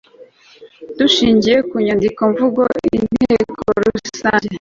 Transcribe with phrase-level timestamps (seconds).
[0.99, 4.47] dushingiye ku nyandiko mvugo y inteko rusange